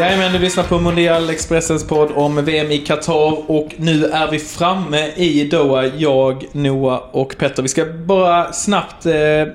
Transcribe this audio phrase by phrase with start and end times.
[0.00, 4.38] Jajamän, du lyssnar på Mundial Expressens podd om VM i Qatar och nu är vi
[4.38, 7.62] framme i Doha, jag, Noah och Petter.
[7.62, 9.12] Vi ska bara snabbt eh,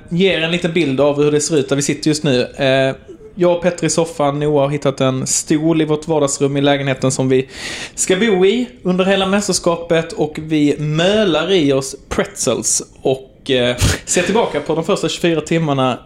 [0.10, 2.42] ge er en liten bild av hur det ser ut där vi sitter just nu.
[2.42, 2.96] Eh,
[3.36, 7.12] jag och Petter i soffan, Noah har hittat en stol i vårt vardagsrum i lägenheten
[7.12, 7.50] som vi
[7.96, 14.22] ska bo i under hela mästerskapet och vi mölar i oss pretzels och eh, ser
[14.22, 16.00] tillbaka på de första 24 timmarna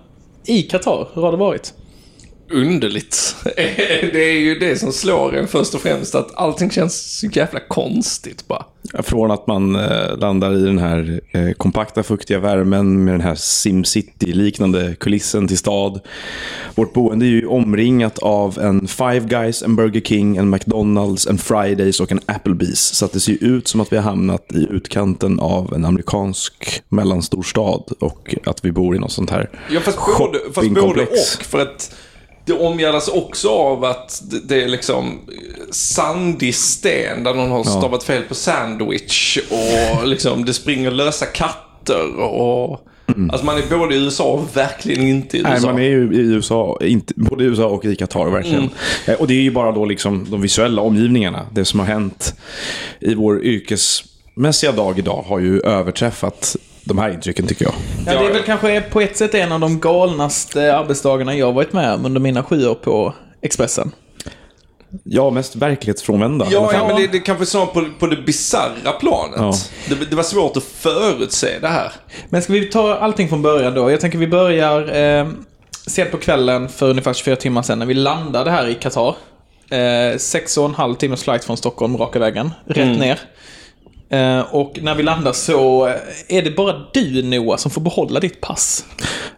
[0.45, 1.08] i Qatar.
[1.14, 1.73] Hur har det varit?
[2.52, 3.35] Underligt.
[4.13, 7.59] Det är ju det som slår en först och främst, att allting känns så jävla
[7.59, 8.66] konstigt bara.
[9.03, 13.35] Från att man eh, landar i den här eh, kompakta fuktiga värmen med den här
[13.35, 15.99] SimCity-liknande kulissen till stad.
[16.75, 21.38] Vårt boende är ju omringat av en Five Guys, en Burger King, en McDonalds, en
[21.38, 22.94] Fridays och en Applebee's.
[22.94, 26.84] Så att det ser ut som att vi har hamnat i utkanten av en amerikansk
[26.89, 31.02] mellanstor stad och att vi bor i något sånt här Ja, fast både, fast både
[31.02, 31.45] och.
[31.45, 31.95] För att
[32.45, 35.20] det omgärdas också av att det- är liksom
[35.72, 42.20] sandig sten där någon har stavat fel på sandwich och liksom det springer lösa katter
[42.20, 42.86] och...
[43.31, 45.50] Alltså man är både i USA och verkligen inte i USA.
[45.52, 48.70] Nej, man är ju i USA, inte, både i USA och i Qatar verkligen.
[49.08, 51.46] Eh, Och det är ju bara då liksom de visuella omgivningarna.
[51.53, 52.36] Det som har hänt
[53.00, 53.46] i vår
[54.40, 57.73] yrkesmässiga dag idag har ju överträffat de här intrycken tycker jag.
[58.06, 61.73] Ja, det är väl kanske på ett sätt en av de galnaste arbetsdagarna jag varit
[61.73, 63.92] med om under mina sju år på Expressen.
[65.04, 66.48] Ja, mest verklighetsfrånvända.
[66.52, 69.36] Ja, ja, men det, det kanske snarare på, på det bisarra planet.
[69.38, 69.54] Ja.
[69.90, 71.92] Det, det var svårt att förutse det här.
[72.30, 73.92] Men ska vi ta allting från början då?
[73.92, 75.28] Jag tänker vi börjar eh,
[75.88, 79.16] sent på kvällen för ungefär 24 timmar sedan när vi landade här i Qatar.
[79.72, 83.20] Eh, sex och en halv timmes flight från Stockholm raka vägen, rätt ner.
[84.12, 85.94] Eh, och när vi landar så eh,
[86.28, 88.86] är det bara du Noah som får behålla ditt pass.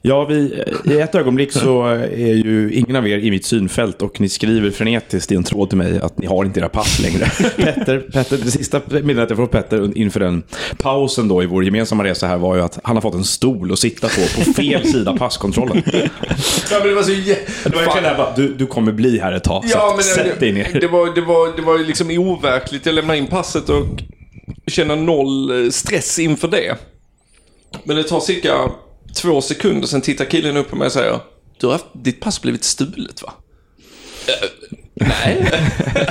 [0.02, 4.22] Ja, vi, i ett ögonblick så är ju ingen av er i mitt synfält och
[4.22, 7.26] ni skriver frenetiskt i en tråd till mig att ni har inte era pass längre.
[7.58, 10.44] Petter, Petter, det sista meddelandet jag får från Petter inför den
[10.78, 13.72] pausen då i vår gemensamma resa här var ju att han har fått en stol
[13.72, 15.84] att sitta på på fel sida passkontrollen.
[16.72, 17.36] Ja, men det var så jä...
[17.64, 19.96] Det var verkligen där bara, du, du kommer bli här ett tag, så Ja, att
[19.96, 20.80] men sätt dig det, ner.
[20.82, 22.86] det, var, det, var, det var liksom overkligt.
[22.86, 23.86] Jag lämnade in passet och
[24.68, 26.78] känner noll eh, stress inför det.
[27.84, 28.72] Men det tar cirka
[29.16, 31.20] två sekunder, sen tittar killen upp på mig och säger
[31.60, 33.34] Du har haft ditt pass blivit stulet va?
[34.28, 34.50] Eh,
[34.94, 35.52] nej.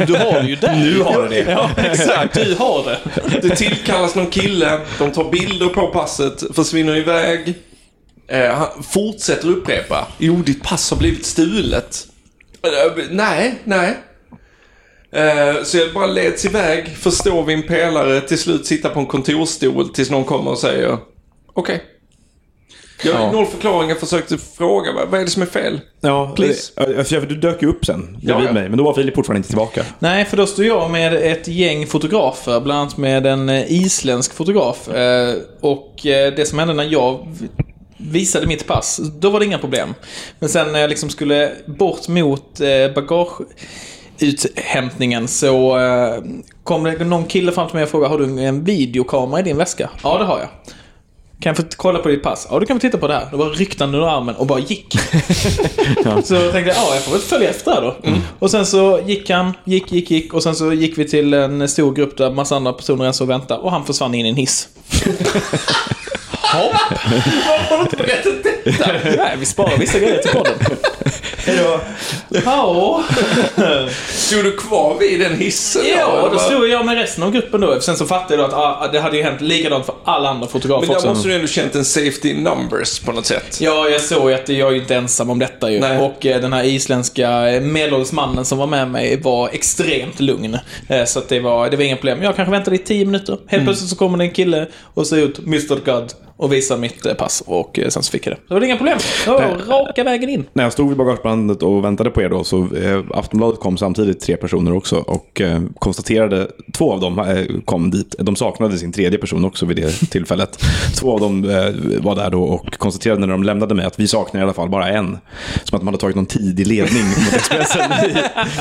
[0.07, 0.75] Du har det ju där.
[0.77, 1.51] Nu har du det.
[1.51, 2.35] Ja, exakt.
[2.35, 3.01] Du har det.
[3.49, 7.55] Det tillkallas någon kille, de tar bilder på passet, försvinner iväg.
[8.29, 10.09] Eh, han fortsätter upprepa.
[10.19, 12.07] Jo, ditt pass har blivit stulet.
[13.11, 13.97] Nej, nej.
[15.13, 19.07] Eh, så jag bara leds iväg, förstår vid en pelare, till slut sitta på en
[19.07, 20.99] kontorsstol tills någon kommer och säger
[21.55, 21.83] Okej.
[23.05, 23.33] Jag har Ja.
[23.33, 25.81] noll förklaringar, försökte fråga vad, är det som är fel?
[26.01, 26.73] Ja, Please.
[26.77, 28.53] eh, för för du dök ju upp sen Ja, bredvid ja.
[28.53, 29.85] mig, men då var Filip fortfarande inte tillbaka.
[29.99, 34.35] Nej, för då stod jag med ett gäng fotografer, bland annat med en eh, isländsk
[34.35, 34.89] fotograf.
[35.61, 37.29] Och det som hände när jag
[37.97, 39.95] visade mitt pass, då var det inga problem.
[40.39, 42.93] Men sen när jag liksom skulle bort mot eh,
[44.21, 46.23] bagageuthämtningen så eh,
[46.65, 49.57] kom det någon kille fram till mig och frågade Har du en videokamera i din
[49.57, 49.91] väska?
[50.03, 50.49] Ja, det har jag.
[51.41, 52.47] Kan jag få kolla på ditt pass?
[52.51, 53.29] Ja, då kan vi titta på det här.
[53.31, 54.99] Då bara ryckte han ur armen och bara gick.
[56.25, 57.97] Så jag tänkte ja, jag får väl följa efter här då.
[58.39, 60.35] Och sen så gick han, gick, gick, gick.
[60.35, 63.31] Och sen så gick vi till en stor grupp där massa andra personer ens och
[63.31, 63.61] väntade.
[63.61, 64.69] Och han försvann in i en hiss.
[66.53, 66.73] Hopp!
[67.49, 68.33] Varför har du inte berättat
[68.65, 68.93] detta?
[69.17, 70.55] Nej, vi sparar vissa grejer till podden.
[71.47, 71.81] Hejdå.
[72.45, 73.03] Ja,
[74.09, 75.83] Stod du kvar vid den hissen?
[75.99, 77.81] ja, då stod jag med resten av gruppen då.
[77.81, 80.47] Sen så fattade jag då att ah, det hade ju hänt likadant för alla andra
[80.49, 81.07] fotografer Men också.
[81.07, 83.59] där måste du ändå känt en safety numbers på något sätt.
[83.61, 85.81] Ja, jag såg ju att jag är ju inte ensam om detta ju.
[85.81, 85.99] Nej.
[85.99, 90.59] Och eh, den här isländska eh, medelålders mannen som var med mig var extremt lugn.
[90.89, 92.23] Eh, Så att det var, det var inga problem.
[92.23, 93.39] Jag kanske väntade i 10 minuter.
[93.47, 97.07] Helt plötsligt så kommer det en kille och säger ut Mr God och visar mitt
[97.07, 97.43] eh, pass.
[97.47, 98.39] Och eh, sen så fick jag det.
[98.49, 98.99] Så var det inga problem.
[99.25, 100.45] Det var raka vägen in.
[100.53, 104.21] När jag stod vid bagagebandet och väntade på er då så eh, Aftonbladet kom samtidigt
[104.21, 108.93] tre personer också och eh, konstaterade, två av dem eh, kom dit, de saknade sin
[108.93, 110.59] tredje person också vid det tillfället.
[111.01, 114.09] Två av dem eh, var där då och konstaterade när de lämnade mig att vi
[114.09, 115.19] saknar i alla fall bara en.
[115.65, 118.15] Som att de hade tagit någon tidig ledning mot Expressen i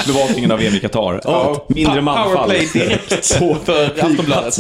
[0.08, 1.22] bevakningen av EM i Qatar.
[1.24, 2.34] Ja, mindre manfall.
[2.34, 4.60] Powerplay direkt på för Aftonbladet.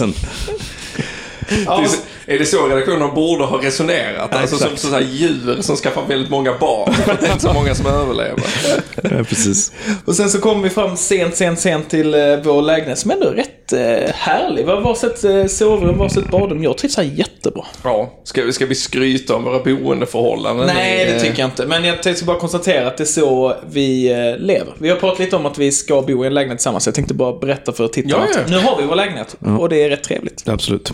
[1.65, 1.86] Ja,
[2.30, 4.36] Är det så redaktionen borde ha resonerat?
[4.36, 4.81] alltså som exakt.
[4.81, 6.94] så här djur som skaffar väldigt många barn.
[7.20, 8.44] Det är inte så många som överlever.
[9.04, 9.72] Ja, precis.
[10.06, 13.28] Och sen så kom vi fram sent, sent, sent till eh, vår lägenhet som ändå
[13.28, 14.66] är rätt eh, härlig.
[14.66, 16.64] Vi har varsitt eh, sovrum, varsitt badrum.
[16.64, 17.66] Jag trivs här jättebra.
[17.84, 20.68] Ja, ska vi, ska vi skryta om våra boendeförhållanden?
[20.75, 21.66] Nej, det tycker jag inte.
[21.66, 24.04] Men jag tänkte bara konstatera att det är så vi
[24.40, 24.74] lever.
[24.78, 26.86] Vi har pratat lite om att vi ska bo i en lägenhet tillsammans.
[26.86, 28.42] Jag tänkte bara berätta för tittarna Ja, ja.
[28.42, 29.36] att nu har vi vår lägenhet.
[29.60, 30.44] Och det är rätt trevligt.
[30.50, 30.92] Absolut.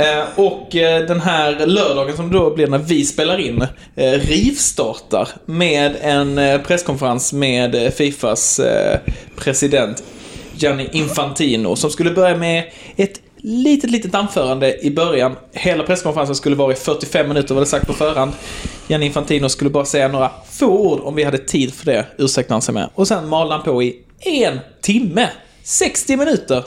[0.00, 3.62] Eh, och eh, den här lördagen som då blir när vi spelar in
[3.96, 8.60] eh, rivstartar med en presskonferens med Fifas
[9.36, 10.02] president
[10.54, 12.64] Gianni Infantino som skulle börja med
[12.96, 15.36] ett litet, litet anförande i början.
[15.52, 18.32] Hela presskonferensen skulle vara i 45 minuter var det sagt på förhand.
[18.88, 22.54] Gianni Infantino skulle bara säga några få ord om vi hade tid för det, ursäkta
[22.54, 22.90] han sig med.
[22.94, 25.28] Och sen malde han på i en timme.
[25.62, 26.64] 60 minuter.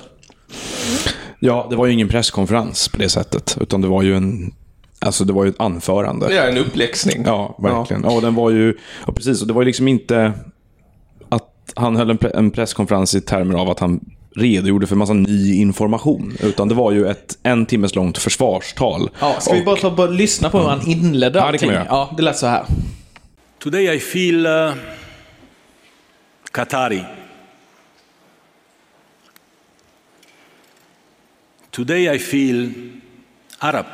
[1.46, 3.58] Ja, det var ju ingen presskonferens på det sättet.
[3.62, 4.54] Utan det var ju en...
[5.00, 6.28] Alltså det var ju ett anförande.
[6.28, 7.24] Det är en uppläxning.
[7.26, 8.04] Ja, verkligen.
[8.04, 8.12] Ja.
[8.16, 8.78] och den var ju...
[9.08, 9.42] Ja, precis.
[9.42, 10.34] Och det var ju liksom inte
[11.30, 14.00] att han höll en, pre- en presskonferens i termer av att han
[14.36, 16.38] redogjorde för massa ny information.
[16.40, 19.10] Utan det var ju ett en timmes långt försvarstal.
[19.20, 21.70] Ja, ska vi bara ta bara lyssna på hur han inledde Ja, det kan allting?
[21.70, 21.86] vi göra.
[21.90, 22.64] Ja, det lät så här.
[23.64, 24.74] Today I feel uh,
[26.52, 27.04] Qatari.
[31.74, 32.72] Today I feel
[33.60, 33.88] Arab.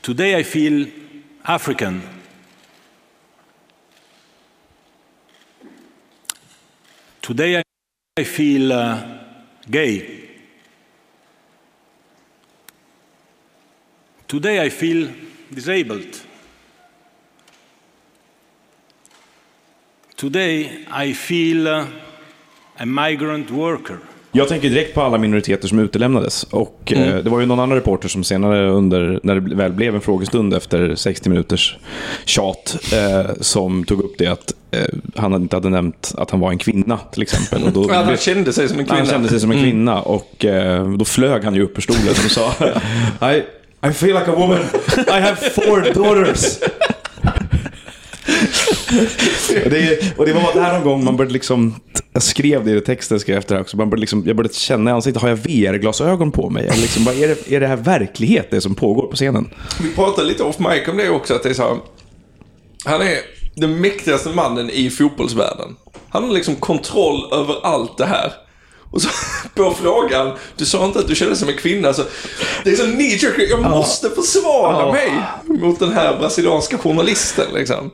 [0.00, 0.86] Today I feel
[1.44, 2.00] African.
[7.20, 7.62] Today I-
[8.22, 9.02] feel uh,
[9.68, 10.30] gay.
[14.28, 15.12] Today I feel
[15.52, 16.22] disabled.
[20.16, 21.88] Today I feel uh,
[22.78, 23.96] a migrant worker.
[24.32, 26.42] Jag tänker direkt på alla minoriteter som utelämnades.
[26.42, 29.94] Och eh, det var ju någon annan reporter som senare under, när det väl blev
[29.94, 31.76] en frågestund efter 60 minuters
[32.24, 34.84] tjat, eh, som tog upp det att eh,
[35.16, 37.62] han inte hade nämnt att han var en kvinna till exempel.
[37.62, 38.98] Och då, han kände sig som en kvinna.
[38.98, 42.08] Han kände sig som en kvinna och eh, då flög han ju upp ur stolen
[42.08, 42.52] och sa
[43.32, 43.42] I,
[43.88, 44.60] I feel like a woman.
[45.08, 46.58] I have four daughters.
[49.64, 51.74] Och, det, och det var det här någon gång man började liksom,
[52.12, 54.36] jag skrev det i texten jag skrev efter det här också, man började liksom, jag
[54.36, 56.66] började känna i ansiktet, har jag VR-glasögon på mig?
[56.66, 59.50] Eller liksom, bara, är, det, är det här verklighet det som pågår på scenen?
[59.82, 61.76] Vi pratade lite off mic om det också, att det är så här,
[62.84, 63.18] Han är
[63.56, 65.76] den mäktigaste mannen i fotbollsvärlden.
[66.08, 68.32] Han har liksom kontroll över allt det här.
[68.90, 69.08] Och så
[69.54, 72.02] på frågan, du sa inte att du kände som en kvinna, så
[72.64, 74.92] det är så knee jag måste försvara Ja.
[74.92, 75.10] mig
[75.60, 77.90] mot den här brasilianska journalisten liksom.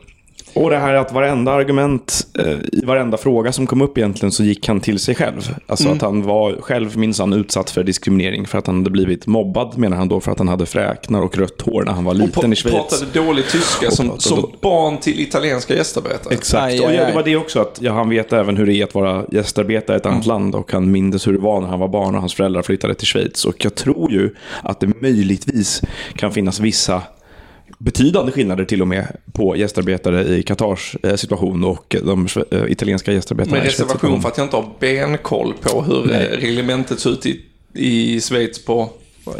[0.54, 4.44] Och det här att varenda argument eh, i varenda fråga som kom upp egentligen så
[4.44, 5.54] gick han till sig själv.
[5.66, 9.78] Alltså att han var själv minsann utsatt för diskriminering för att han hade blivit mobbad
[9.78, 12.18] menar han då för att han hade fräknar och rött hår när han var Och
[12.18, 12.74] liten i pra- Schweiz.
[12.76, 16.34] pratade dålig tyska som, pratade som då- barn till italienska gästarbetare.
[16.34, 16.62] Exakt.
[16.64, 17.14] Aj, och aj, ja, det aj.
[17.14, 20.00] var det också att ja, han vet även hur det är att vara gästarbetare i
[20.00, 22.34] ett annat land och han mindes hur det var när han var barn och hans
[22.34, 23.44] föräldrar flyttade till Schweiz.
[23.44, 24.30] Och jag tror ju
[24.62, 25.82] att det möjligtvis
[26.16, 27.02] kan finnas vissa
[27.78, 33.12] betydande skillnader till och med på gästarbetare i Qatars eh, situation och de eh, italienska
[33.12, 36.26] gästarbetarna Med reservation för att jag inte har benkoll på hur Nej.
[36.26, 37.40] eh, reglementet ser ut i,
[37.74, 38.90] i Schweiz på,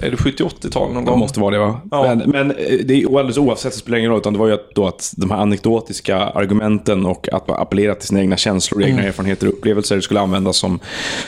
[0.03, 1.19] är det 70-80-tal någon Det gång?
[1.19, 1.81] måste vara det va?
[1.91, 2.03] Ja.
[2.15, 4.19] Men, men eh, det är alldeles oavsett, det spelar ingen roll.
[4.21, 8.09] Utan det var ju att, då att de här anekdotiska argumenten och att appellera till
[8.09, 8.91] sina egna känslor, Mm.
[8.91, 10.79] egna erfarenheter och upplevelser skulle användas som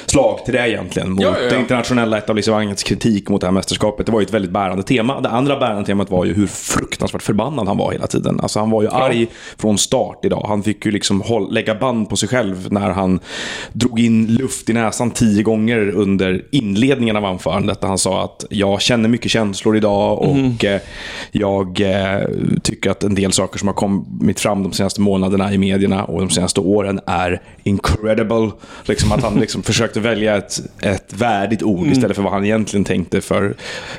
[0.07, 1.11] slag till det egentligen.
[1.13, 1.51] Mot ja, ja.
[1.51, 4.07] det internationella etablissemangets kritik mot det här mästerskapet.
[4.07, 5.21] Det var ju ett väldigt bärande tema.
[5.21, 8.41] Det andra bärande temat var ju hur fruktansvärt förbannad han var hela tiden.
[8.41, 9.27] Alltså han var ju arg
[9.59, 10.45] från start idag.
[10.49, 13.21] Han fick ju liksom håll, lägga band på sig själv när han
[13.73, 17.81] drog in luft i näsan tio gånger under inledningen av anförandet.
[17.81, 20.57] Där han sa att jag känner mycket känslor idag och Mm.
[21.33, 22.29] jag eh,
[22.63, 26.21] tycker att en del saker som har kommit fram de senaste månaderna i medierna och
[26.21, 28.51] de senaste åren är incredible.
[28.85, 31.93] Liksom att han liksom försökte välja ett, ett värdigt ord Mm.
[31.93, 33.55] istället för vad han egentligen tänkte för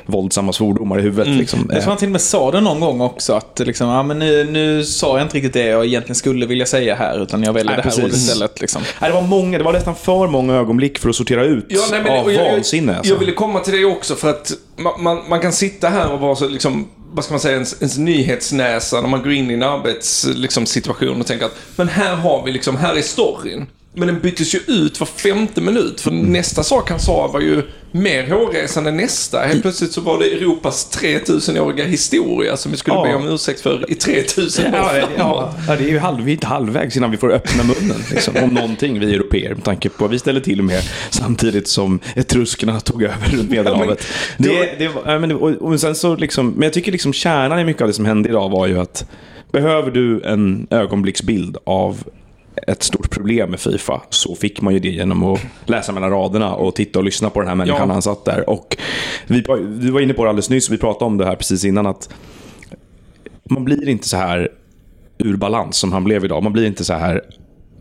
[0.06, 1.26] våldsamma svordomar i huvudet.
[1.38, 1.70] Liksom.
[1.72, 4.18] Jag tror han till och med sa det någon gång också att liksom, ja, men
[4.18, 7.52] nu, nu sa jag inte riktigt det jag egentligen skulle vilja säga här utan jag
[7.52, 8.04] väljer Nej, det här precis.
[8.04, 8.60] ordet istället.
[8.60, 8.82] Liksom.
[9.00, 11.80] Nej, det var många, det var nästan för många ögonblick för att sortera ut Ja,
[11.90, 12.96] nej, men, av jag, vansinne.
[12.96, 13.12] Alltså.
[13.12, 14.35] jag ville komma till det också för att
[14.76, 17.82] man, man, man kan sitta här och vara så liksom, vad ska man säga, ens,
[17.82, 22.14] ens nyhetsnäsa när man går in i en arbetssituation liksom, och tänker att men här
[22.16, 23.66] har vi liksom, här är storyn.
[23.98, 26.00] Men den byttes ju ut var femte minut.
[26.00, 27.62] För nästa sak han sa var ju
[27.92, 29.40] mer hårresande än nästa.
[29.40, 33.02] Helt plötsligt så var det Europas 3000-åriga historia som vi skulle Ja.
[33.04, 35.10] be om ursäkt för i 3000 år Ja, framåt.
[35.18, 37.96] ja, ja, det är ju halv, vi är inte halvvägs innan vi får öppna munnen.
[38.10, 42.00] Liksom, om någonting, vi europeer, med tanke på vad vi ställer till med samtidigt som
[42.16, 44.06] etruskerna tog över runt Medelhavet.
[44.36, 46.72] Ja, men- det, det, var- ja, men, det- och, och sen så liksom, men jag
[46.72, 49.06] tycker liksom kärnan i mycket av det som hände idag var ju att
[49.52, 52.04] behöver du en ögonblicksbild av
[52.66, 56.54] ett stort problem med Fifa så fick man ju det genom att läsa mellan raderna
[56.54, 57.92] och titta och lyssna på den här människan Ja.
[57.92, 58.50] han satt där.
[58.50, 58.76] Och
[59.26, 59.40] vi,
[59.80, 62.08] du var inne på det alldeles nyss, vi pratade om det här precis innan, att
[63.50, 64.48] man blir inte så här
[65.18, 66.42] ur balans som han blev idag.
[66.42, 67.22] Man blir inte så här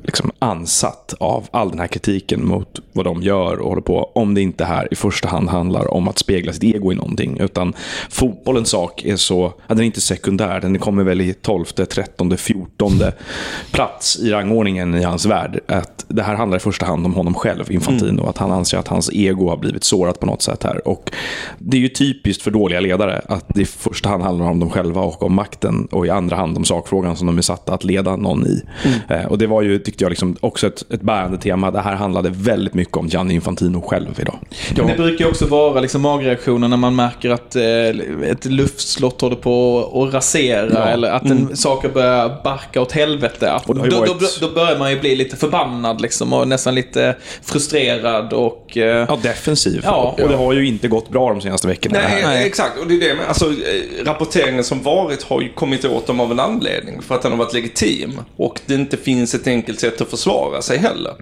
[0.05, 4.11] liksom ansatt av all den här kritiken mot vad de gör och håller på.
[4.15, 7.39] Om det inte här i första hand handlar om att spegla sitt ego i någonting.
[7.39, 7.73] Utan
[8.09, 10.61] fotbollens sak är så, ja, den är inte sekundär.
[10.61, 12.91] Den kommer väl i 12, 13, 14
[13.71, 15.59] plats i rangordningen i hans värld.
[15.67, 18.25] Att det här handlar i första hand om honom själv, Infantino.
[18.25, 20.87] Att han anser att hans ego har blivit sårat på något sätt här.
[20.87, 21.11] Och
[21.57, 24.69] det är ju typiskt för dåliga ledare att det i första hand handlar om dem
[24.69, 27.83] själva och om makten och i andra hand om sakfrågan som de är satta att
[27.83, 28.63] leda någon i.
[29.09, 31.71] Eh, och det var ju, tyckte jag, liksom också ett, ett bärande tema.
[31.71, 34.39] Det här handlade väldigt mycket om Gianni Infantino själv idag.
[34.77, 37.63] Men det brukar också vara liksom magreaktioner när man märker att eh,
[38.29, 40.85] ett luftslott håller på att rasera Ja.
[40.85, 43.51] eller att en, saker börjar barka åt helvete.
[43.51, 46.75] Att, har då, då, varit- då börjar man ju bli lite förbannad liksom och nästan
[46.75, 48.77] lite frustrerad och...
[48.77, 49.81] Eh, Ja, defensiv.
[49.83, 50.15] Ja.
[50.23, 51.99] och det har ju inte gått bra de senaste veckorna.
[52.09, 52.47] Nej, Nej.
[52.47, 52.79] exakt.
[52.79, 56.19] Och det är det med, alltså, eh, rapporteringen som varit har ju kommit åt dem
[56.19, 57.01] av en anledning.
[57.01, 58.19] För att den har varit legitim.
[58.37, 61.13] Och det inte finns ett enkelt sätt att försvara sig heller.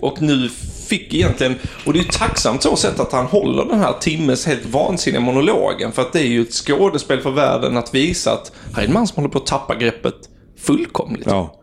[0.00, 0.48] Och nu
[0.88, 1.54] fick egentligen,
[1.86, 5.20] och det är ju tacksamt så sätt att han håller den här timmes helt vansinniga
[5.20, 5.92] monologen.
[5.92, 8.92] För att det är ju ett skådespel för världen att visa att här är en
[8.92, 10.14] man som håller på att tappa greppet
[10.58, 11.26] fullkomligt.
[11.26, 11.60] Ja.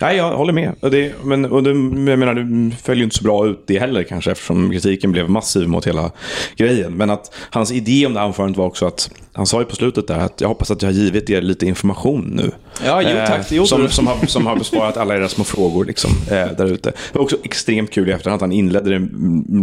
[0.00, 0.74] Nej, jag håller med.
[0.80, 1.70] Det, men och det,
[2.10, 5.30] jag menar, det följer ju inte så bra ut det heller kanske eftersom kritiken blev
[5.30, 6.10] massiv mot hela
[6.56, 6.92] grejen.
[6.96, 9.76] Men att hans idé om det här anförandet var också att han sa ju på
[9.76, 12.50] slutet där att jag hoppas att jag har givit er lite information nu.
[12.86, 13.88] Ja, jo, tack, det gjorde som, du.
[13.88, 16.90] som, har, som har besvarat alla era små frågor liksom, eh, där ute.
[16.90, 18.98] Det var också extremt kul i efterhand att han inledde det.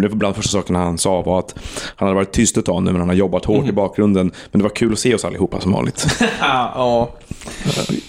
[0.02, 1.56] Det var bland de första sakerna han sa var att
[1.96, 3.70] han hade varit tyst ett tag nu men han har jobbat hårt Mm.
[3.70, 4.32] i bakgrunden.
[4.52, 6.08] Men det var kul att se oss allihopa som vanligt.
[6.40, 7.10] ja,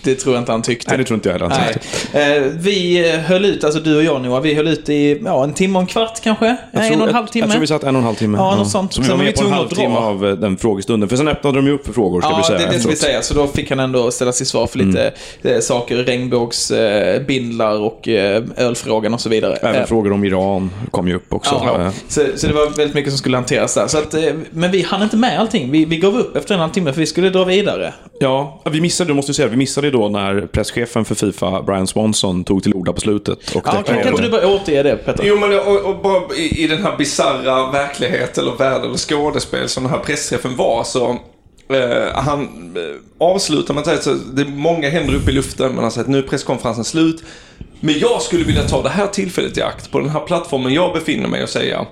[0.02, 0.90] det tror jag inte han tyckte.
[0.90, 1.72] Nej, det tror inte jag heller han Nej.
[1.72, 2.22] tyckte.
[2.36, 5.52] Eh, vi höll ut, alltså du och jag Noah, vi höll ut i ja, en
[5.54, 6.56] timme och en kvart kanske?
[6.72, 7.44] Nej, tror- en och en halv timme.
[7.44, 8.38] Jag tror vi satt en och en halv timme.
[8.38, 8.92] Ja, något sånt.
[8.92, 11.08] Så vi Sen var var vi med på en halvtimme av eh, den frågestunden.
[11.08, 12.58] För sen öppnade de ju upp för frågor, ska vi Ja, säga.
[12.58, 13.22] det, det ska vi säga.
[13.22, 15.00] Så då fick han ändå ställa sig svar för lite
[15.42, 15.56] Mm.
[15.56, 19.56] eh, saker, regnbågsbindlar och eh, ölfrågan och så vidare.
[19.56, 21.60] Även Eh, frågor om Iran kom ju upp också.
[21.64, 23.86] Ja, Eh, så, så det var väldigt mycket som skulle hanteras där.
[23.86, 25.70] Så att, eh, men vi hann inte med allting.
[25.70, 27.94] Vi, vi gav upp efter en halvtimme för vi skulle dra vidare.
[28.20, 31.62] Ja, vi missade, du måste ju säga, vi missade ju då när presschefen för Fifa,
[31.62, 33.54] Brian Swanson, tog till orda på slutet.
[33.54, 35.24] Och Ja, kan, kan inte du bara återge det, Petter?
[35.26, 39.68] Jo, men och, och bara i, i den här bizarra verklighet eller värld eller skådespel
[39.68, 41.10] som den här pressträffen var så
[41.68, 42.42] eh, han
[42.76, 45.90] eh, avslutar med att säga så det är många händer upp i luften men han
[45.90, 47.24] säger att nu är presskonferensen slut.
[47.80, 50.92] Men jag skulle vilja ta det här tillfället i akt på den här plattformen jag
[50.94, 51.86] befinner mig och säga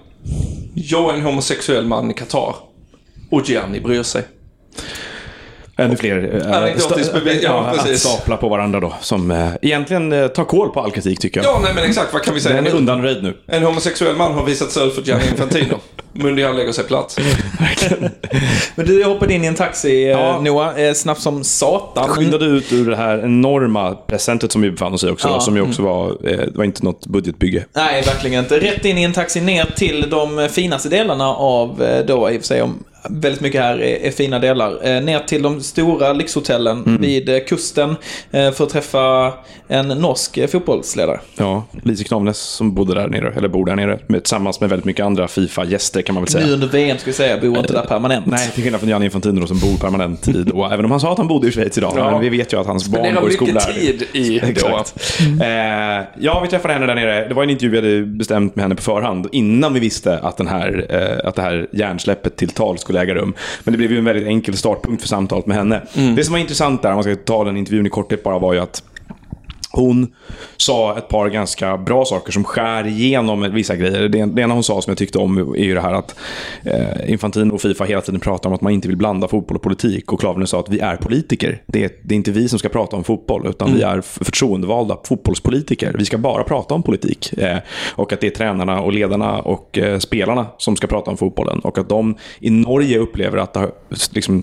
[0.75, 2.55] jag är en homosexuell man i Qatar
[3.31, 4.23] och Gianni bryr sig.
[5.81, 6.21] Ännu fler
[7.13, 8.95] bevis, ja, att stapla på varandra då.
[9.01, 11.55] Som eh, egentligen eh, tar koll på all kritik tycker jag.
[11.55, 12.77] Ja, nej men exakt vad kan vi säga Den är nu?
[12.77, 13.37] undanröjd nu.
[13.47, 15.75] En homosexuell man har visat stöd för Gianni Infantino.
[16.13, 17.21] Mundial lägger sig platt.
[18.75, 20.41] Men du, jag hoppade in i en taxi, Ja.
[20.41, 22.09] Noah, snabbt som satan.
[22.09, 25.29] Skyndade ut ur det här enorma presentret som vi befann oss i också.
[25.29, 25.41] Ja.
[25.41, 27.65] Som ju också var, det var inte något budgetbygge.
[27.73, 28.61] Nej, verkligen inte.
[28.61, 32.47] Rätt in i en taxi ner till de finaste delarna av då, i och för
[32.47, 34.79] sig om väldigt mycket här är, är fina delar.
[34.83, 37.97] Eh, ner till de stora lyxhotellen vid eh, kusten
[38.31, 39.33] eh, för att träffa
[39.69, 41.21] en norsk eh, fotbollsledare.
[41.37, 44.85] Ja, Lise Knavnes som bodde där nere, eller bor där nere, med, tillsammans med väldigt
[44.85, 46.47] mycket andra Fifa-gäster kan man väl säga.
[46.47, 48.27] Nu under VM ska vi säga, bor inte där permanent.
[48.27, 50.75] Nej, till skillnad från Gianni Infantino som bor permanent i Doha.
[50.75, 51.93] Även om han sa att han bodde i Schweiz idag.
[51.97, 52.11] Ja.
[52.11, 53.73] Men vi vet ju att hans barn går i skola mycket här.
[53.73, 54.51] tid i Doha.
[54.51, 55.21] Exakt.
[55.41, 57.29] Eh, ja, vi träffade henne där nere.
[57.29, 59.29] Det var en intervju vi hade bestämt med henne på förhand.
[59.33, 60.87] Innan vi visste att, den här,
[61.25, 63.35] att det här hjärnsläppet till tal skulle äga rum.
[63.65, 65.83] Men det blev ju en väldigt enkel startpunkt för samtalet med henne.
[66.17, 68.53] Det som var intressant där, om man ska ta den intervjun i korthet bara, var
[68.53, 68.83] ju att
[69.73, 70.15] hon
[70.57, 74.09] sa ett par ganska bra saker som skär igenom vissa grejer.
[74.09, 76.15] Det, det ena hon sa som jag tyckte om är ju det här att
[76.65, 79.63] eh, Infantino och Fifa hela tiden pratar om att man inte vill blanda fotboll och
[79.63, 80.13] politik.
[80.13, 81.63] Och Klaven sa att vi är politiker.
[81.67, 84.99] Det är, det är inte vi som ska prata om fotboll, utan vi är förtroendevalda
[85.05, 85.95] fotbollspolitiker.
[85.99, 87.33] Vi ska bara prata om politik.
[87.39, 87.59] Eh,
[87.91, 91.59] och att det är tränarna och ledarna och eh, spelarna som ska prata om fotbollen.
[91.59, 93.71] Och att de i Norge upplever att det har,
[94.11, 94.43] liksom,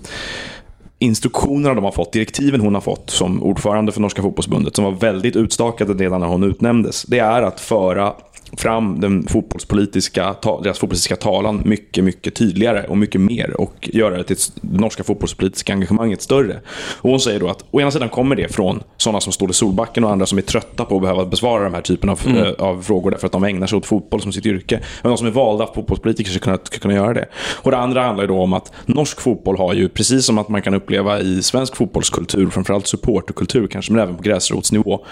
[0.98, 4.92] instruktionerna de har fått, direktiven hon har fått som ordförande för Norska fotbollsbundet, som var
[4.92, 8.14] väldigt utstakade redan när hon utnämndes, det är att föra
[8.56, 14.24] fram den fotbollspolitiska, deras fotbollspolitiska talan mycket, mycket tydligare och mycket mer och göra det
[14.24, 16.60] till det norska fotbollspolitiska engagemanget större.
[16.96, 20.04] Och hon säger då att å ena sidan kommer det från sådana som Ståle Solbacken
[20.04, 22.82] och andra som är trötta på att behöva besvara de här typen av, eh, av
[22.82, 24.80] frågor därför att de ägnar sig åt fotboll som sitt yrke.
[25.02, 27.28] Men de som är valda fotbollspolitiker ska kunna, ska kunna göra det.
[27.62, 30.62] Och det andra handlar då om att norsk fotboll har ju, precis som att man
[30.62, 35.04] kan uppleva i svensk fotbollskultur, framförallt supporterkultur kanske, men även på gräsrotsnivå,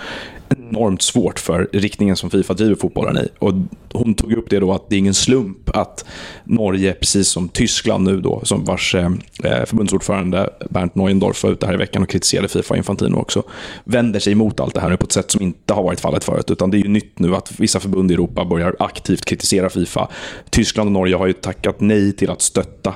[0.48, 3.25] enormt svårt för riktningen som Fifa driver fotbollen i.
[3.38, 3.52] Och
[3.92, 6.04] hon tog upp det då att det är ingen slump att
[6.44, 9.10] Norge, precis som Tyskland nu då, som vars eh,
[9.44, 13.42] eh förbundsordförande Bernt Neuendorf var ute här i veckan och kritiserade Fifa Infantino också,
[13.84, 16.24] vänder sig emot allt det här nu på ett sätt som inte har varit fallet
[16.24, 16.50] förut.
[16.50, 20.08] Utan det är ju nytt nu att vissa förbund i Europa börjar aktivt kritisera Fifa.
[20.50, 22.94] Tyskland och Norge har ju tackat nej till att stötta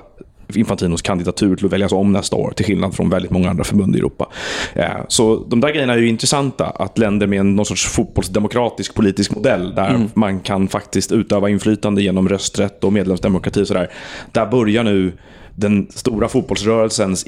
[0.56, 3.96] Infantinos kandidatur till att väljas om nästa år, till skillnad från väldigt många andra förbund
[3.96, 4.28] i Europa.
[4.74, 9.34] Eh, Så de där grejerna är ju intressanta, att länder med någon sorts fotbollsdemokratisk politisk
[9.34, 13.90] modell, där man kan faktiskt utöva inflytande genom rösträtt och medlemsdemokrati och sådär.
[14.32, 15.12] Där börjar nu
[15.54, 17.26] den stora fotbollsrörelsens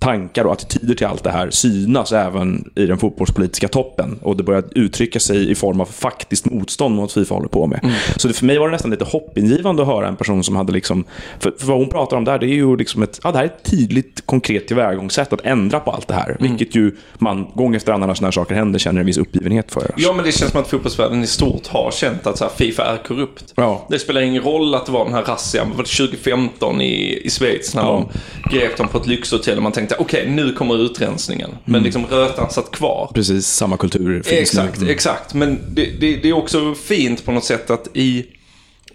[0.00, 4.18] tankar och attityder till allt det här synas även i den fotbollspolitiska toppen.
[4.22, 7.92] Och det börjar uttrycka sig i form av faktiskt motstånd mot Fifa håller på med.
[8.16, 10.72] Så det, för mig var det nästan lite hoppingivande att höra en person som hade
[10.72, 11.04] liksom...
[11.38, 13.44] För, för vad hon pratar om där, det är ju liksom ett, ja, det här
[13.44, 16.36] är ett tydligt, konkret tillvägagångssätt att ändra på allt det här.
[16.40, 19.72] Vilket ju man gång efter annan när sådana här saker händer känner en viss uppgivenhet
[19.72, 19.90] för.
[19.96, 22.84] Ja, men det känns som att fotbollsvärlden i stort har känt att så här, Fifa
[22.84, 23.52] är korrupt.
[23.56, 23.86] Ja.
[23.90, 27.30] Det spelar ingen roll att det var den här razzian, var det 2015 i, i
[27.30, 28.06] Schweiz när Ja.
[28.42, 31.50] de grep dem på ett lyxhotell och man tänkte okej, nu kommer utrensningen.
[31.64, 33.10] Men liksom rötan satt kvar.
[33.14, 34.90] Precis samma kultur finns Exakt, nu.
[34.90, 35.34] exakt.
[35.34, 38.26] Men det, det, det är också fint på något sätt att i,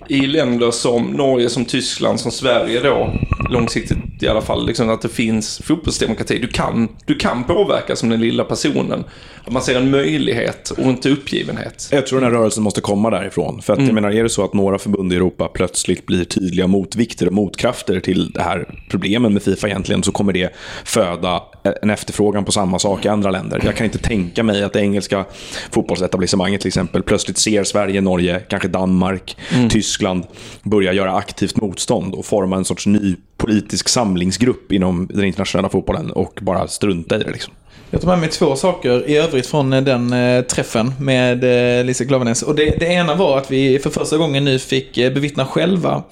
[0.10, 3.14] i länder som Norge, som Tyskland, som Sverige då,
[3.50, 6.40] långsiktigt i alla fall, liksom att det finns fotbollsdemokrati.
[6.40, 9.04] Du kan, du kan påverka som den lilla personen.
[9.46, 11.90] Att man ser en möjlighet och inte uppgivenhet.
[11.92, 13.62] Jag tror den här rörelsen måste komma därifrån.
[13.62, 16.68] För att jag menar, är det så att några förbund i Europa plötsligt blir tydliga
[16.68, 21.42] motvikter och motkrafter till det här problemen med Fifa egentligen, så kommer det föda
[21.82, 23.62] en efterfrågan på samma sak i andra länder.
[23.66, 25.26] Jag kan inte tänka mig att det engelska
[25.72, 29.38] fotbollsetablissemanget till exempel plötsligt ser Sverige, Norge, kanske Danmark,
[29.70, 30.24] Tyskland
[30.64, 36.12] börja göra aktivt motstånd och forma en sorts ny politisk samlingsgrupp inom den internationella fotbollen
[36.12, 37.32] och bara strunta i det.
[37.32, 37.54] Liksom.
[37.90, 41.44] Jag tar med mig två saker i övrigt från eh, den eh, träffen med
[41.80, 42.44] eh, Lisa Klaveness.
[42.44, 46.04] Och det, det ena var att vi för första gången nu fick eh, bevittna själva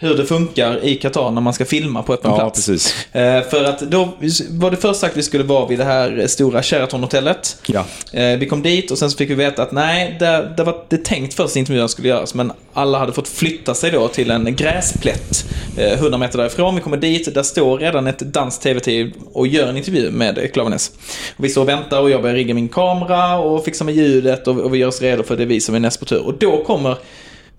[0.00, 2.66] hur det funkar i Qatar när man ska filma på öppen Ja, plats.
[2.66, 2.94] precis.
[3.14, 4.08] Eh, för att då
[4.50, 7.56] var det först sagt att vi skulle vara vid det här stora Sheraton-hotellet.
[7.66, 7.84] Ja.
[8.12, 10.84] Eh, vi kom dit och sen så fick vi veta att nej, där, där var
[10.88, 14.30] det tänkt först att intervjun skulle göras, men alla hade fått flytta sig då till
[14.30, 15.44] en gräsplätt
[15.76, 16.74] eh, 100 meter därifrån.
[16.74, 20.90] Vi kommer dit, där står redan ett danskt tv-team och gör en intervju med Klaveness.
[21.36, 24.56] Vi står och väntar och jag börjar rigga min kamera och fixa med ljudet och,
[24.58, 26.26] och vi gör oss redo för det är vi som är näst på tur.
[26.26, 26.96] Och då kommer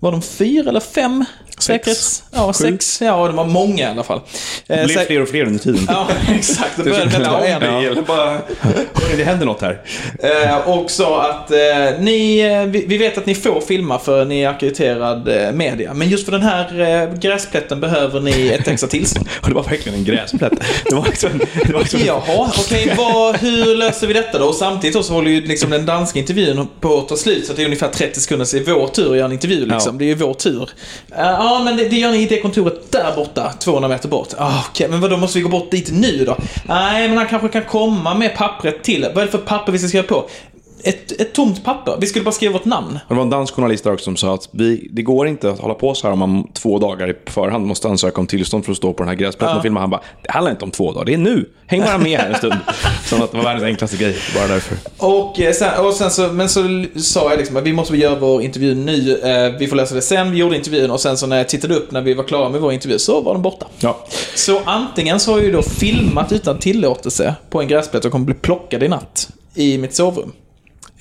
[0.00, 1.24] var de fyra eller fem
[1.58, 2.22] säkerhets...
[2.34, 3.02] Ja, sex.
[3.02, 4.20] Ja, det var många i alla fall.
[4.66, 5.84] Det Eh, blev fler och fler under tiden.
[5.88, 6.70] Ja, exakt.
[6.76, 7.62] Det började det var en.
[7.62, 8.38] Eller bara,
[9.16, 9.80] Det händer något här.
[10.18, 11.58] Eh, och sa att eh,
[12.00, 12.42] ni,
[12.86, 15.94] vi, vet att ni får filma för ni är ackrediterad media.
[15.94, 19.28] Men just för den här eh, gräsplätten behöver ni ett extra tillstånd.
[19.42, 20.52] Och det var verkligen en gräsplätt.
[20.90, 21.30] Det var liksom...
[21.66, 24.44] Det var liksom Jaha, okej, vad- hur löser vi detta då?
[24.46, 27.46] Och samtidigt så håller ju liksom den danska intervjun på att ta slut.
[27.46, 29.66] Så det är ungefär 30 sekunder så det är vår tur att göra en intervju
[29.66, 29.89] liksom.
[29.89, 29.89] Ja.
[29.90, 29.98] Liksom.
[29.98, 30.70] Det är ju vår tur.
[31.16, 34.28] Eh, Ja, men det, det gör ni i det kontoret där borta, 200 meter bort.
[34.38, 36.36] Ah, okej, men vad då måste vi gå bort dit nu då?
[36.68, 39.02] Nej, men han kanske kan komma med pappret till.
[39.14, 40.28] Vad är det för papper vi ska skriva på?
[40.84, 41.96] Ett, ett tomt papper.
[42.00, 42.98] Vi skulle bara skriva vårt namn.
[43.08, 45.58] Det var en dansk journalist där också som sa att vi, det går inte att
[45.58, 48.72] hålla på så här om man två dagar i förhand måste ansöka om tillstånd för
[48.72, 49.80] att stå på den här gräsplätten och filma.
[49.80, 51.48] Han bara, det handlar inte om två dagar, det är nu.
[51.66, 52.54] Häng bara med här en stund.
[53.04, 54.76] Som att det var världens enklaste grej, bara därför.
[54.98, 58.18] Och eh, sen, och sen så, men så sa jag liksom att vi måste göra
[58.18, 59.18] vår intervju nu.
[59.18, 60.30] Eh, vi får lösa det sen.
[60.30, 62.60] Vi gjorde intervjun och sen så när jag tittade upp när vi var klara med
[62.60, 63.66] vår intervju så var den borta.
[63.80, 64.04] Ja.
[64.34, 68.24] Så antingen så har jag ju då filmat utan tillåtelse på en gräsplätt och kommer
[68.24, 70.32] bli plockad i natt i mitt sovrum.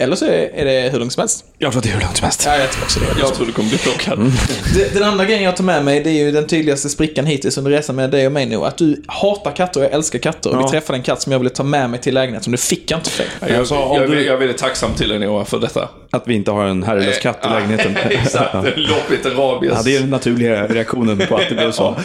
[0.02, 1.46] Eller så är det hur långt som helst.
[1.58, 2.44] Jag tror att det är hur långt som helst.
[2.46, 3.06] Ja, jag tror också det.
[3.20, 4.20] jag tror du kommer bli plockad.
[4.76, 7.58] Det- Den andra grejen jag tar med mig, det är ju den tydligaste sprickan hittills
[7.58, 8.56] under resan med dig och mig nu.
[8.56, 10.50] Att du hatar katter och jag älskar katter.
[10.54, 10.62] Ja.
[10.62, 12.52] vi träffade en katt som jag ville ta med mig till lägenheten.
[12.52, 13.26] Det fick jag inte för.
[13.48, 15.90] Jag, sa, om jag, du- jag är väldigt tacksam till dig Noah för detta.
[16.12, 17.98] Att vi inte har en herrelös katt i lägenheten.
[18.10, 19.74] Exakt, lopp lite rabies.
[19.76, 21.96] Ja, det är den naturliga reaktionen på att det blev så.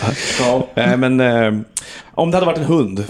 [0.41, 0.67] Ja.
[0.75, 1.53] Eh, Men eh,
[2.15, 3.05] om det hade varit en hund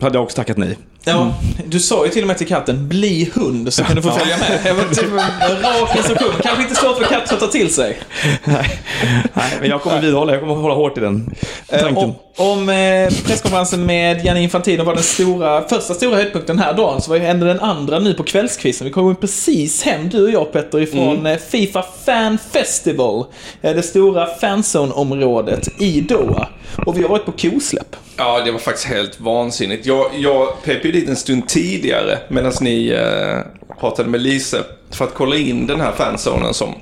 [0.00, 0.78] hade jag också tackat nej.
[1.04, 1.34] Ja,
[1.66, 4.36] du sa ju till och med till katten, bli hund så kan du få följa
[4.36, 4.60] med.
[4.64, 5.12] Jag var typ
[5.62, 6.32] rak instruktion.
[6.42, 7.98] Kanske inte svårt för katten att ta till sig.
[8.44, 10.32] Nej, men jag kommer vidhålla.
[10.32, 11.34] Jag kommer hålla hårt i den
[11.72, 12.04] Eh, tanken.
[12.04, 16.74] Om, om eh, presskonferensen med Gianni Infantino var den stora, första stora höjdpunkten den här
[16.74, 18.84] dagen, så var ju ändå den andra nu på kvällskvisten.
[18.84, 23.24] Vi kom ju precis hem, du och jag Petter, ifrån eh, Fifa Fan Festival.
[23.60, 26.48] Det stora fanzone-området i Doha.
[26.86, 27.96] Och vi har varit på kosläpp.
[28.16, 29.86] Ja, det var faktiskt helt vansinnigt.
[29.90, 33.38] Jag, jag pep ju dit en stund tidigare medan ni eh,
[33.80, 36.74] pratade med Lise för att kolla in den här fanzonen som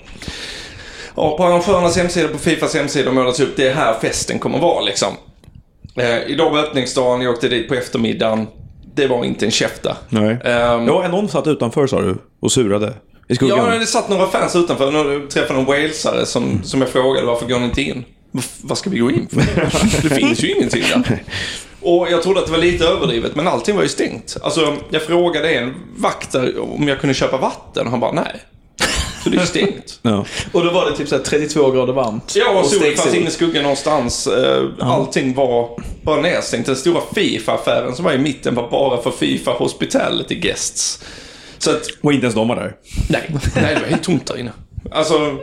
[1.16, 3.56] ja, på arrangörernas hemsida, på Fifas hemsida målats upp.
[3.56, 5.08] Det är här festen kommer vara liksom.
[5.96, 8.46] Eh, idag var öppningsdagen, jag åkte dit på eftermiddagen.
[8.94, 9.96] Det var inte en käfta.
[10.08, 10.30] Nej.
[10.44, 12.92] Ehm, Ja, någon satt utanför sa du och surade
[13.28, 13.58] i skuggan.
[13.72, 14.92] Ja, det satt några fans utanför.
[14.92, 18.04] Jag träffade en walesare som, som jag frågade varför går ni inte in?
[18.30, 19.40] "Vad- Vad ska vi gå in för?
[20.08, 21.22] Det finns ju ingenting där.
[21.80, 24.36] Och jag trodde att det var lite överdrivet, men allting var ju stängt.
[24.42, 28.40] Alltså, jag frågade en vakt där om jag kunde köpa vatten och han bara nej.
[29.24, 29.98] Så det är stängt.
[30.02, 30.24] Ja.
[30.52, 32.32] Och då var det typ så här 32 grader varmt.
[32.36, 34.26] Ja, och solen fanns inne i skuggan någonstans.
[34.26, 35.70] Eh, Allting var
[36.02, 36.66] bara nedstängt.
[36.66, 41.04] Den stora Fifa-affären som var i mitten var bara för Fifa Hospitality Guests.
[41.58, 42.76] Så att Och inte ens de var där.
[43.08, 44.52] Nej, nej det var helt tomt där inne.
[44.90, 45.36] Alltså,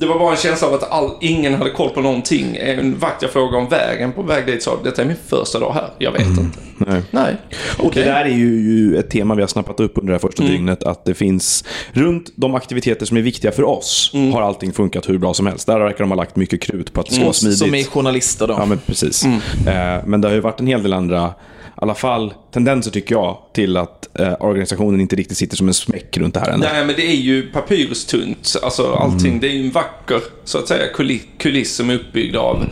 [0.00, 2.56] det var bara en känsla av att all, ingen hade koll på någonting.
[2.60, 5.72] En vakt jag frågade om vägen på väg dit sa detta är min första dag
[5.72, 5.90] här.
[5.98, 6.58] Jag vet inte.
[6.76, 7.02] Nej.
[7.10, 7.36] Nej.
[7.78, 8.02] Och Okej.
[8.02, 10.42] det där är ju, ju ett tema vi har snappat upp under det här första
[10.42, 10.82] dygnet.
[10.82, 15.18] Att det finns, runt de aktiviteter som är viktiga för oss, har allting funkat hur
[15.18, 15.66] bra som helst.
[15.66, 17.58] Där verkar de ha lagt mycket krut på att det ska vara smidigt.
[17.58, 18.54] Som är journalister då.
[18.58, 19.24] Ja, men precis.
[19.24, 21.34] Eh, men det har ju varit en hel del andra,
[21.80, 26.16] alla fall tendenser tycker jag, till att eh, organisationen inte riktigt sitter som en smäck
[26.16, 26.60] runt det här än.
[26.60, 28.56] Nej, men det är ju papyrustunt.
[28.62, 29.40] Alltså allting.
[29.40, 32.64] Det är ju en vacker, så att säga, kuliss, kuliss som är uppbyggd av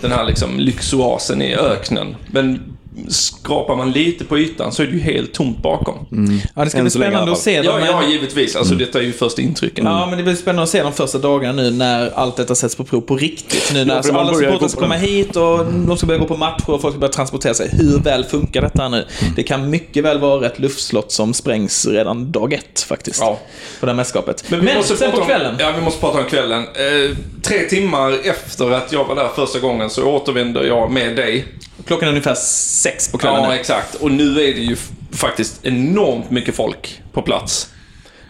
[0.00, 2.16] den här liksom lyxoasen i öknen.
[2.26, 2.71] Men
[3.08, 6.06] skrapar man lite på ytan så är det ju helt tomt bakom.
[6.54, 7.80] Ja, det ska Än bli spännande att se Ja, dem.
[7.86, 8.56] ja, men- givetvis.
[8.56, 9.84] Alltså detta är ju första intrycken.
[9.84, 12.76] Ja, men det blir spännande att se de första dagarna nu när allt detta sätts
[12.76, 13.70] på prov på riktigt.
[13.74, 16.36] Nu när Ja, man alla supportrar ska komma hit och de ska börja gå på
[16.36, 17.68] matcher och folk ska börja transportera sig.
[17.72, 19.06] Hur väl funkar detta nu?
[19.36, 23.20] Det kan mycket väl vara ett luftslott som sprängs redan dag ett faktiskt.
[23.20, 23.38] Ja.
[23.80, 24.44] På det här mästerskapet.
[24.48, 25.56] Men, Men, vi måste sen prata på om- kvällen.
[25.58, 26.62] Ja, vi måste prata om kvällen.
[26.62, 31.44] Eh, tre timmar efter att jag var där första gången så återvänder jag med dig.
[31.86, 33.54] Klockan är ungefär sex på kvällen Ja, nu.
[33.54, 33.94] exakt.
[33.94, 34.76] Och nu är det ju
[35.12, 37.68] faktiskt enormt mycket folk på plats.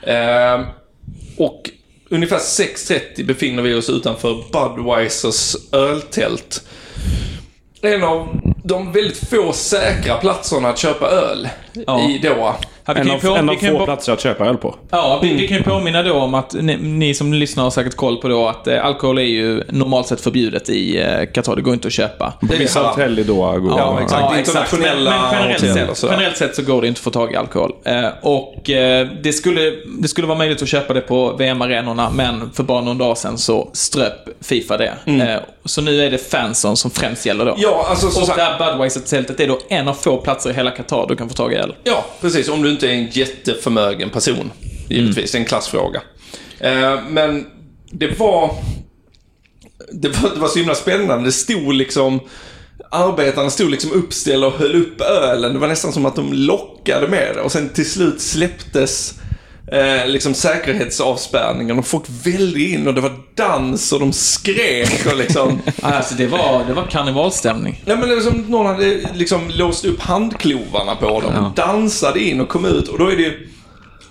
[0.03, 0.61] Eh,
[1.37, 1.71] och
[2.11, 6.63] ungefär 6.30 befinner vi oss utanför Budweisers öltält.
[7.83, 8.29] En av
[8.65, 11.49] de väldigt få säkra platserna att köpa öl
[11.87, 12.11] Ja.
[12.11, 12.55] i Doha.
[12.85, 14.75] Ja, En av, på- en av få på- platser att köpa öl på.
[14.91, 17.95] Ja, vi, vi kan ju påminna då om att ni, ni som lyssnar har säkert
[17.97, 21.57] koll på då att eh, alkohol är ju normalt sett förbjudet i eh, Qatar.
[21.57, 22.33] Det går inte att köpa.
[22.41, 22.95] Det är Vissa halal.
[22.95, 24.39] hotell i Doha går Ja, exakt.
[24.39, 26.13] Internationella Men, men generellt, hotell sett, sådär.
[26.15, 27.73] generellt sett så går det inte att få tag i alkohol.
[27.85, 29.61] Eh, och eh, det, skulle,
[30.01, 33.39] det skulle vara möjligt att köpa det på VM-arenorna, men för bara någon dag sedan
[33.39, 34.93] så ströp Fifa det.
[35.07, 37.55] Eh, så nu är det fansen som främst gäller då.
[37.59, 41.17] Ja, alltså och här Budweiser-tältet är då en av få platser i hela Qatar du
[41.17, 41.75] kan få tag i öl.
[41.85, 42.49] Ja, precis.
[42.49, 44.51] Om du inte är en jätteförmögen person.
[44.89, 46.03] Givetvis, det är en klassfråga.
[46.61, 47.47] Eh, men
[47.91, 48.55] det var,
[49.93, 50.35] det var...
[50.35, 51.25] Det var så himla spännande.
[51.25, 52.21] Det stod liksom...
[52.91, 55.53] Arbetarna stod liksom uppställda och höll upp ölen.
[55.53, 57.41] Det var nästan som att de lockade med det.
[57.41, 59.15] Och sen till slut släpptes
[59.73, 65.17] eh, liksom säkerhetsavspärrningen och folk välde in och det var dans och de skrek och
[65.17, 65.59] liksom...
[65.83, 67.83] Alltså det var, det var karnevalstämning.
[67.87, 71.53] Nej men det som någon hade liksom låst upp handklovarna på dem.
[71.57, 73.33] Dansade in och kom ut och då är det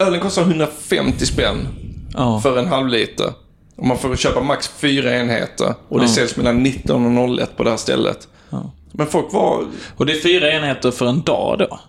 [0.05, 1.67] Ölen kostar 150 spänn
[2.13, 2.39] Ja.
[2.43, 3.33] för en halv liter.
[3.77, 5.73] Och man får köpa max fyra enheter.
[5.87, 6.11] Och det Ja.
[6.11, 8.27] säljs mellan 19 och 01 på det här stället.
[8.49, 8.71] Ja.
[8.91, 9.63] Men folk var...
[9.97, 11.79] Och det är fyra enheter för en dag då?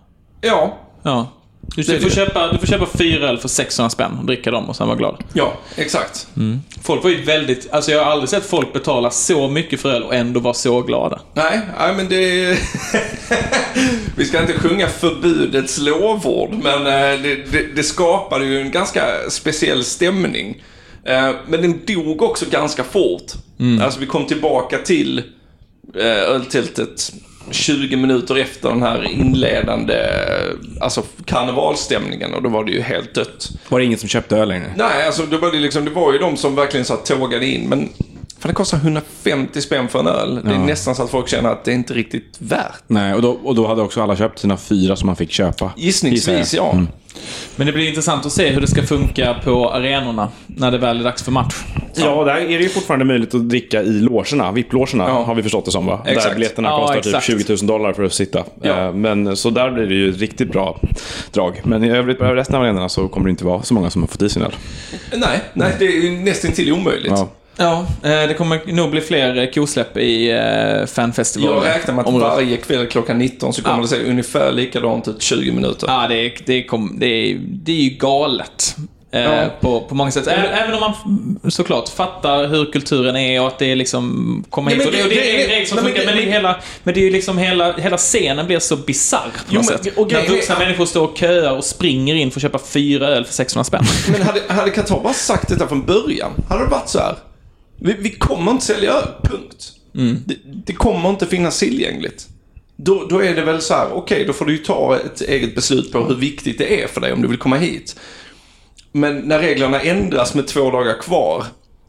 [0.41, 0.79] Ja.
[1.03, 1.27] Ja.
[1.77, 4.77] Du, får köpa, du får köpa fyra öl för 600 spänn och dricka dem och
[4.77, 5.25] sen vara glad.
[5.33, 6.27] Ja, exakt.
[6.83, 7.73] Folk var ju väldigt...
[7.73, 10.81] Alltså jag har aldrig sett folk betala så mycket för öl och ändå vara så
[10.83, 11.21] glada.
[11.35, 12.59] Nej, nej men det...
[14.17, 19.05] Vi ska inte sjunga förbudets lovord, men eh, det, det, det skapade ju en ganska
[19.29, 20.63] speciell stämning.
[21.05, 23.33] Eh, Men den dog också ganska fort.
[23.83, 25.19] Alltså vi kom tillbaka till
[25.99, 27.13] eh, öltältet
[27.51, 29.95] 20 minuter efter den här inledande
[30.81, 33.51] alltså karnevalstämningen och då var det ju helt dött.
[33.69, 34.73] Var det ingen som köpte öl längre?
[34.77, 37.47] Nej, alltså det var, det liksom, det var ju de som verkligen så här tågade
[37.47, 37.69] in.
[37.69, 37.89] Men
[38.43, 40.41] För det kostar 150 spänn för en öl.
[40.45, 40.65] Det är Ja.
[40.65, 42.83] nästan så att folk känner att det är inte riktigt värt.
[42.87, 45.71] Nej, och då, och då hade också alla köpt sina fyra som man fick köpa.
[45.77, 46.83] Gissningsvis, ja.
[47.57, 51.01] Men det blir intressant att se hur det ska funka på arenorna när det väl
[51.01, 51.55] är dags för match.
[51.95, 54.53] Ja, där är det ju fortfarande möjligt att dricka i logerna.
[54.53, 55.23] VIP-logerna Ja.
[55.25, 56.03] har vi förstått det som va?
[56.07, 56.27] Exakt.
[56.29, 57.27] Där biljetterna Ja, kostar exakt.
[57.27, 58.45] typ 20 000 dollar för att sitta.
[58.63, 58.87] Ja.
[58.87, 60.81] Eh, Men så där blir det ju ett riktigt bra
[61.33, 61.61] drag.
[61.65, 64.03] Men i övrigt på resten av arenorna så kommer det inte vara så många som
[64.03, 64.53] har fått i sin öl.
[65.17, 67.13] Nej, nej, det är ju nästan till omöjligt.
[67.17, 67.29] Ja.
[67.57, 71.65] Ja, eh, det kommer nog bli fler eh, kosläpp i eh, fanfestivalen.
[71.67, 72.29] Jag räknar med att Området.
[72.35, 73.83] varje kväll klockan 19 så kommer Ja.
[73.83, 75.87] det se ungefär likadant ut 20 minuter.
[75.89, 78.77] Ja, det är, det kom, det är, det är ju galet.
[79.15, 79.45] Ja.
[79.61, 80.27] på, på många sätt.
[80.27, 84.77] Även om man såklart fattar hur kulturen är och att det är liksom kommer Ja,
[84.77, 84.87] hit.
[84.87, 86.27] men Och det, och det är det- en grej som men funkar, men det är
[86.27, 89.71] det- hela, men det är ju liksom hela, hela scenen blir så bisarr på något
[89.71, 89.97] men- sätt.
[89.99, 93.25] och När vuxna människor står och köar och springer in för att köpa fyra öl
[93.25, 93.85] för 600 spänn.
[94.13, 97.15] Men hade, hade Qatar bara sagt detta från början, hade det varit så här.
[97.85, 99.73] Vi, vi kommer inte sälja öl, punkt.
[100.27, 102.29] Det, det kommer inte finnas tillgängligt.
[102.77, 105.55] Då, då är det väl så här, okej, då får du ju ta ett eget
[105.55, 107.97] beslut på hur viktigt det är för dig om du vill komma hit.
[108.93, 111.45] Men när reglerna ändras med två dagar kvar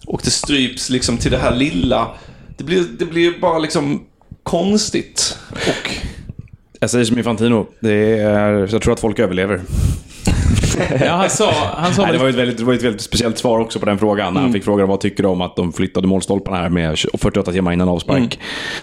[0.06, 2.08] och det stryps liksom till det här lilla,
[2.58, 4.06] det blir, det blir bara liksom
[4.44, 5.38] konstigt.
[5.52, 5.92] Och
[6.80, 9.62] Jag säger som Infantino, det är, jag tror att folk överlever.
[11.02, 13.38] Ja, han sa, han sa Nej, det var ett väldigt, det var ett väldigt speciellt
[13.38, 14.34] svar också på den frågan.
[14.34, 17.52] När han fick frågan vad tycker du om att de flyttade målstolparna här med 48
[17.52, 18.40] timmar innan avspark.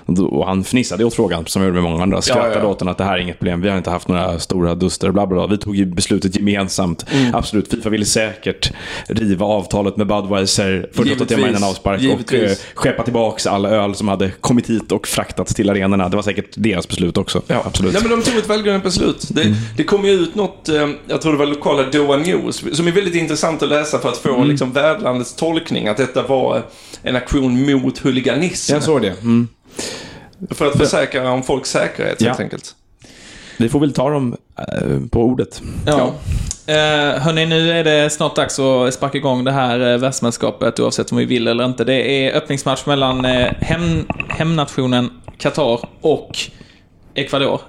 [0.06, 2.22] Och då- Och han fnissade åt frågan, som jag gjorde med många andra.
[2.22, 2.66] Skrattade Ja, ja.
[2.66, 3.60] åt den att det här är inget problem.
[3.60, 5.46] Vi har inte haft några stora duster, bla bla bla.
[5.46, 7.04] Vi tog ju beslutet gemensamt.
[7.32, 8.72] Absolut, Fifa ville säkert
[9.08, 12.42] riva avtalet med Budweiser 48 timmar innan avspark och Givetvis.
[12.50, 16.08] eh, skeppa tillbaka alla öl som hade kommit hit och fraktats till arenorna.
[16.08, 17.42] Det var säkert deras beslut också.
[17.46, 17.92] Ja, Absolut.
[17.92, 19.26] Nej, men de tog ett välgrundat beslut.
[19.30, 22.86] Det, det kom ju ut något, eh, jag tror det var lokala Doha News, som
[22.86, 26.62] är väldigt intressant att läsa för att få liksom, värdlandets tolkning att detta var
[27.02, 28.72] en aktion mot huliganism.
[28.74, 29.20] Jag såg det.
[29.20, 29.48] Mm.
[30.50, 32.28] För att försäkra om folks säkerhet Ja.
[32.28, 32.74] helt enkelt.
[33.56, 35.62] Vi får väl ta dem eh, på ordet.
[35.86, 36.12] Ja.
[36.66, 41.12] Eh, hörni, nu är det snart dags att sparka igång det här eh, världsmästerskapet oavsett
[41.12, 41.84] om vi vill eller inte.
[41.84, 46.38] Det är öppningsmatch mellan eh, hem, hemnationen Qatar och
[47.14, 47.60] Ecuador.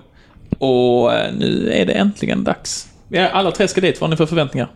[0.60, 2.88] Och nu är det äntligen dags.
[3.12, 4.02] Vi är alla tre ska dit.
[4.02, 4.68] Vad har ni för förväntningar?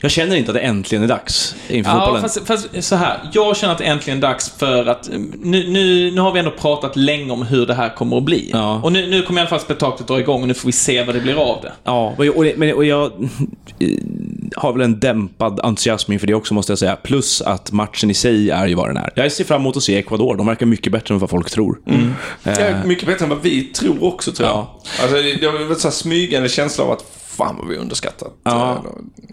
[0.00, 2.22] Jag känner inte att det äntligen är dags inför Ja, fotbollen.
[2.22, 3.18] fast, fast så här.
[3.32, 5.08] Jag känner att det äntligen är dags för att...
[5.12, 8.22] eh, Nu, nu, nu har vi ändå pratat länge om hur det här kommer att
[8.22, 8.50] bli.
[8.52, 8.80] Ja.
[8.82, 11.02] Och nu, nu kommer i alla fall spektaklet dra igång och nu får vi se
[11.02, 11.72] vad det blir av det.
[11.84, 13.04] Ja, och, och, men, och jag
[13.78, 13.88] eh,
[14.56, 16.96] har väl en dämpad entusiasm inför det också, måste jag säga.
[16.96, 19.10] Plus att matchen i sig är ju vad den är.
[19.14, 20.36] Jag ser fram emot att se Ecuador.
[20.36, 21.78] De verkar mycket bättre än vad folk tror.
[21.86, 21.96] Eh,
[22.44, 24.56] Ja, mycket bättre än vad vi tror också, tror jag.
[24.56, 24.80] Ja.
[25.02, 27.04] Alltså, det det var en smygande känsla av att
[27.36, 28.32] fan vad vi underskattat.
[28.44, 28.82] Ja.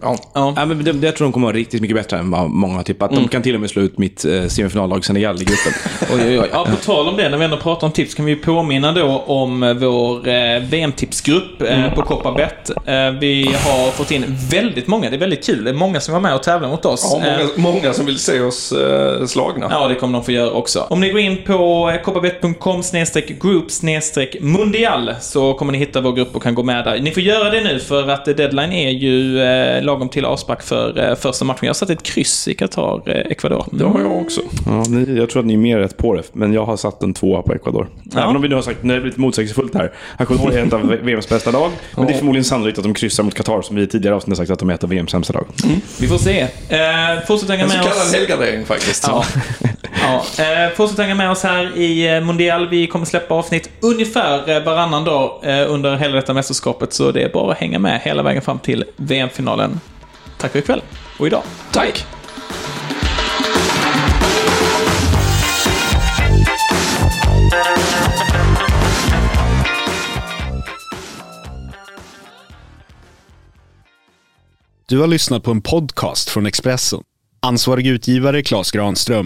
[0.01, 0.17] Ja.
[0.33, 0.53] Ja.
[0.55, 2.75] Ja, men det, det, jag tror de kommer vara riktigt mycket bättre än vad många
[2.75, 3.11] har tippat.
[3.11, 5.73] De kan till och med slå ut mitt eh, semifinallag Senegal i gruppen.
[6.13, 6.49] Oj, oj, oj.
[6.51, 9.23] Ja, på tal om det, när vi ändå pratar om tips, kan vi påminna då
[9.27, 12.69] om eh, vår eh, VM-tipsgrupp eh, på Coppabet.
[12.69, 15.63] Eh, vi har fått in väldigt många, det är väldigt kul.
[15.63, 17.17] Det är många som var med och tävlar mot oss.
[17.21, 19.67] Ja, Eh, många, många som vill se oss eh, slagna.
[19.71, 20.87] Ja, det kommer de få göra också.
[20.89, 22.81] Om ni går in på koppabet.com
[23.41, 23.67] group
[24.41, 26.99] mundial så kommer ni hitta vår grupp och kan gå med där.
[26.99, 30.61] Ni får göra det nu för att eh, deadline är ju eh, lagom till avspark
[30.63, 31.59] för eh, första matchen.
[31.61, 33.65] Jag har satt ett kryss i Qatar, eh, Ecuador.
[33.71, 34.41] Det har jag också.
[34.65, 37.03] Ja, ni, jag tror att ni är mer rätt på det, men jag har satt
[37.03, 37.87] en tvåa på Ecuador.
[38.15, 39.91] Även om vi nu har sagt, nu är det lite motsägelsefullt här.
[40.19, 43.23] Ecuador är ett av VMs bästa lag, men det är förmodligen sannolikt att de kryssar
[43.23, 45.11] mot Qatar, som vi i tidigare avsnitt har sagt att de är ett av VMs
[45.11, 45.45] sämsta lag.
[45.99, 46.39] Vi får se.
[46.39, 46.79] Eh,
[47.27, 48.13] fortsätt hänga En så med kallad oss.
[48.13, 49.05] helgardering faktiskt.
[49.07, 49.23] Ja.
[50.01, 50.43] ja.
[50.43, 52.69] Eh, fortsätt hänga med oss här i eh, Mundial.
[52.69, 56.93] Vi kommer släppa avsnitt ungefär eh, varannan dag eh, under hela detta mästerskapet.
[56.93, 59.79] Så det är bara att hänga med hela vägen fram till VM-finalen.
[60.37, 60.81] Tack för ikväll
[61.17, 61.43] och idag.
[61.71, 62.05] Tack!
[74.85, 77.03] Du har lyssnat på en podcast från Expressen.
[77.39, 79.21] Ansvarig utgivare Klas Granström